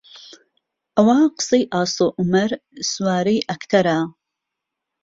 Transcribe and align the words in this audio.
ئەوە 0.95 1.17
قسەی 1.37 1.63
ئاسۆ 1.73 2.05
عومەر 2.19 2.51
سوارەی 2.91 3.45
ئەکتەرە 3.49 3.99